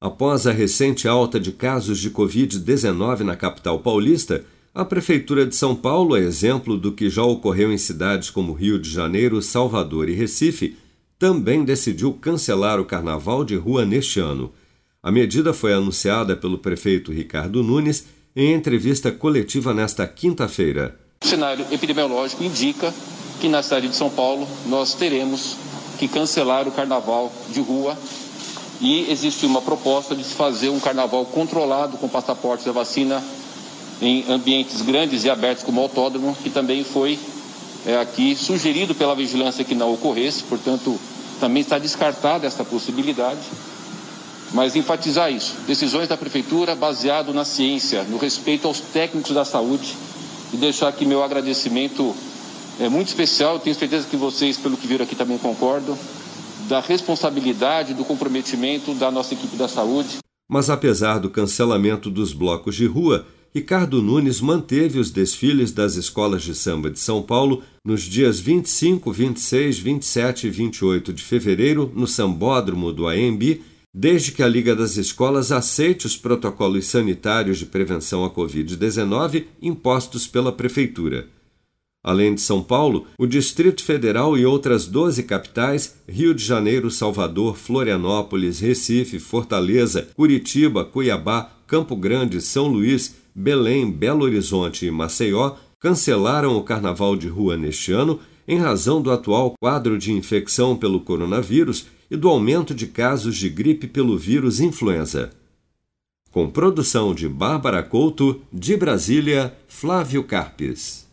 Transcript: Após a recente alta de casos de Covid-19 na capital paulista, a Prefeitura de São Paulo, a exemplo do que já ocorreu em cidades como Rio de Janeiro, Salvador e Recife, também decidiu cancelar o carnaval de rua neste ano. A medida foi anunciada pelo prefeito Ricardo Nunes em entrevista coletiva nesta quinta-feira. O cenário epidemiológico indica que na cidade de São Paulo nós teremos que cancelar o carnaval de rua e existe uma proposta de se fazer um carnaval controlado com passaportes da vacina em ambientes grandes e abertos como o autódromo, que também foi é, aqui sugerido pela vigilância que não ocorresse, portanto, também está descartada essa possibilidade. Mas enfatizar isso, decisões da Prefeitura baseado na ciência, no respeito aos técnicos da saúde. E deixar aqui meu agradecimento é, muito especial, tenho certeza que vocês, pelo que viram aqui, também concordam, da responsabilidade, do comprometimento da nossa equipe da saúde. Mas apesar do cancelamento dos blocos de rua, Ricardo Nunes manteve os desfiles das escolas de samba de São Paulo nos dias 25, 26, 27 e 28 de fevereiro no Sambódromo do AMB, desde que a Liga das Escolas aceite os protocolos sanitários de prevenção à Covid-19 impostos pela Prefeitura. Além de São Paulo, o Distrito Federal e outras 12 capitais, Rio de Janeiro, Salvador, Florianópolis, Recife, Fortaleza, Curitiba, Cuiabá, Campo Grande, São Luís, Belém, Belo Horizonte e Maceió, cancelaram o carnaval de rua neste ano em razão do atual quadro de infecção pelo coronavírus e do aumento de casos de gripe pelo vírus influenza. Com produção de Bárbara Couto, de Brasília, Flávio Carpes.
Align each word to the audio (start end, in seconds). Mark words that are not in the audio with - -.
Após 0.00 0.46
a 0.46 0.52
recente 0.52 1.08
alta 1.08 1.40
de 1.40 1.50
casos 1.50 1.98
de 1.98 2.08
Covid-19 2.08 3.20
na 3.20 3.34
capital 3.34 3.80
paulista, 3.80 4.44
a 4.72 4.84
Prefeitura 4.84 5.44
de 5.44 5.56
São 5.56 5.74
Paulo, 5.74 6.14
a 6.14 6.20
exemplo 6.20 6.76
do 6.76 6.92
que 6.92 7.10
já 7.10 7.24
ocorreu 7.24 7.72
em 7.72 7.78
cidades 7.78 8.30
como 8.30 8.52
Rio 8.52 8.78
de 8.78 8.88
Janeiro, 8.88 9.42
Salvador 9.42 10.08
e 10.08 10.14
Recife, 10.14 10.76
também 11.18 11.64
decidiu 11.64 12.12
cancelar 12.12 12.78
o 12.78 12.84
carnaval 12.84 13.44
de 13.44 13.56
rua 13.56 13.84
neste 13.84 14.20
ano. 14.20 14.52
A 15.02 15.10
medida 15.10 15.52
foi 15.52 15.72
anunciada 15.72 16.36
pelo 16.36 16.58
prefeito 16.58 17.10
Ricardo 17.10 17.60
Nunes 17.64 18.06
em 18.36 18.52
entrevista 18.52 19.10
coletiva 19.10 19.74
nesta 19.74 20.06
quinta-feira. 20.06 20.96
O 21.24 21.26
cenário 21.26 21.66
epidemiológico 21.72 22.44
indica 22.44 22.94
que 23.40 23.48
na 23.48 23.64
cidade 23.64 23.88
de 23.88 23.96
São 23.96 24.10
Paulo 24.10 24.46
nós 24.66 24.94
teremos 24.94 25.56
que 25.98 26.06
cancelar 26.06 26.68
o 26.68 26.72
carnaval 26.72 27.32
de 27.52 27.60
rua 27.60 27.98
e 28.80 29.10
existe 29.10 29.44
uma 29.44 29.60
proposta 29.60 30.14
de 30.14 30.22
se 30.22 30.34
fazer 30.34 30.68
um 30.68 30.78
carnaval 30.78 31.24
controlado 31.24 31.96
com 31.96 32.08
passaportes 32.08 32.64
da 32.64 32.72
vacina 32.72 33.22
em 34.00 34.24
ambientes 34.28 34.80
grandes 34.82 35.24
e 35.24 35.30
abertos 35.30 35.64
como 35.64 35.80
o 35.80 35.84
autódromo, 35.84 36.36
que 36.42 36.50
também 36.50 36.84
foi 36.84 37.18
é, 37.84 37.96
aqui 37.96 38.36
sugerido 38.36 38.94
pela 38.94 39.14
vigilância 39.14 39.64
que 39.64 39.74
não 39.74 39.92
ocorresse, 39.92 40.44
portanto, 40.44 40.98
também 41.40 41.62
está 41.62 41.78
descartada 41.78 42.46
essa 42.46 42.64
possibilidade. 42.64 43.40
Mas 44.52 44.74
enfatizar 44.76 45.30
isso, 45.30 45.56
decisões 45.66 46.08
da 46.08 46.16
Prefeitura 46.16 46.74
baseado 46.74 47.34
na 47.34 47.44
ciência, 47.44 48.04
no 48.04 48.16
respeito 48.16 48.66
aos 48.66 48.80
técnicos 48.80 49.34
da 49.34 49.44
saúde. 49.44 49.94
E 50.52 50.56
deixar 50.56 50.88
aqui 50.88 51.04
meu 51.04 51.22
agradecimento 51.22 52.14
é, 52.80 52.88
muito 52.88 53.08
especial, 53.08 53.58
tenho 53.58 53.76
certeza 53.76 54.06
que 54.08 54.16
vocês, 54.16 54.56
pelo 54.56 54.76
que 54.76 54.86
viram 54.86 55.04
aqui, 55.04 55.14
também 55.14 55.36
concordam, 55.36 55.98
da 56.68 56.80
responsabilidade, 56.80 57.94
do 57.94 58.04
comprometimento 58.04 58.94
da 58.94 59.10
nossa 59.10 59.34
equipe 59.34 59.56
da 59.56 59.68
saúde. 59.68 60.18
Mas 60.48 60.70
apesar 60.70 61.18
do 61.18 61.30
cancelamento 61.30 62.10
dos 62.10 62.32
blocos 62.32 62.74
de 62.74 62.86
rua, 62.86 63.26
Ricardo 63.54 64.02
Nunes 64.02 64.40
manteve 64.40 64.98
os 64.98 65.10
desfiles 65.10 65.72
das 65.72 65.96
escolas 65.96 66.42
de 66.42 66.54
samba 66.54 66.90
de 66.90 66.98
São 66.98 67.22
Paulo 67.22 67.62
nos 67.84 68.02
dias 68.02 68.38
25, 68.38 69.10
26, 69.10 69.78
27 69.78 70.46
e 70.46 70.50
28 70.50 71.12
de 71.12 71.22
fevereiro 71.22 71.90
no 71.94 72.06
Sambódromo 72.06 72.92
do 72.92 73.06
AMB, 73.06 73.60
desde 73.94 74.32
que 74.32 74.42
a 74.42 74.48
Liga 74.48 74.76
das 74.76 74.96
Escolas 74.96 75.50
aceite 75.50 76.06
os 76.06 76.16
protocolos 76.16 76.86
sanitários 76.86 77.58
de 77.58 77.66
prevenção 77.66 78.24
à 78.24 78.30
Covid-19 78.30 79.46
impostos 79.62 80.26
pela 80.26 80.52
Prefeitura. 80.52 81.26
Além 82.02 82.34
de 82.34 82.40
São 82.40 82.62
Paulo, 82.62 83.06
o 83.18 83.26
Distrito 83.26 83.84
Federal 83.84 84.38
e 84.38 84.46
outras 84.46 84.86
12 84.86 85.24
capitais, 85.24 85.96
Rio 86.08 86.34
de 86.34 86.44
Janeiro, 86.44 86.90
Salvador, 86.90 87.56
Florianópolis, 87.56 88.60
Recife, 88.60 89.18
Fortaleza, 89.18 90.08
Curitiba, 90.14 90.84
Cuiabá, 90.84 91.50
Campo 91.66 91.96
Grande, 91.96 92.40
São 92.40 92.68
Luís, 92.68 93.16
Belém, 93.34 93.90
Belo 93.90 94.24
Horizonte 94.24 94.86
e 94.86 94.90
Maceió, 94.90 95.56
cancelaram 95.80 96.56
o 96.56 96.62
carnaval 96.62 97.16
de 97.16 97.28
rua 97.28 97.56
neste 97.56 97.92
ano 97.92 98.20
em 98.46 98.58
razão 98.58 99.02
do 99.02 99.10
atual 99.10 99.54
quadro 99.60 99.98
de 99.98 100.12
infecção 100.12 100.74
pelo 100.74 101.00
coronavírus 101.00 101.86
e 102.10 102.16
do 102.16 102.28
aumento 102.28 102.74
de 102.74 102.86
casos 102.86 103.36
de 103.36 103.48
gripe 103.50 103.86
pelo 103.86 104.16
vírus 104.16 104.60
influenza. 104.60 105.30
Com 106.30 106.48
produção 106.48 107.14
de 107.14 107.28
Bárbara 107.28 107.82
Couto, 107.82 108.40
de 108.52 108.76
Brasília, 108.76 109.54
Flávio 109.66 110.24
Carpes. 110.24 111.07